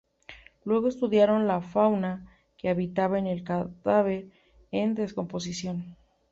Luego 0.63 0.87
estudiaron 0.87 1.45
la 1.47 1.61
fauna 1.61 2.25
que 2.57 2.69
habitaba 2.69 3.19
en 3.19 3.27
el 3.27 3.43
cadáver 3.43 4.31
en 4.71 4.95
descomposición. 4.95 5.95